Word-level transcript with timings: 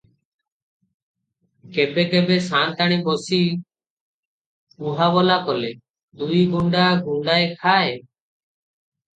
କେବେ 1.75 2.05
କେବେ 2.13 2.37
ସାଆନ୍ତାଣୀ 2.45 2.97
ବସି 3.09 3.39
କୁହାବୋଲା 4.85 5.39
କଲେ 5.51 5.71
ଦୁଇଗୁଣ୍ତା 6.23 6.89
ଗୁଣ୍ତାଏ 7.11 7.47
ଖାଏ। 7.63 7.95